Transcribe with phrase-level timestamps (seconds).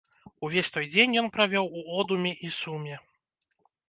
[0.45, 2.95] Увесь той дзень ён правёў у одуме і суме.